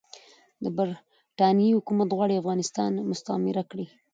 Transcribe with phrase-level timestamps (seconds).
[0.63, 3.87] د برټانیې حکومت غواړي افغانستان مستعمره کړي.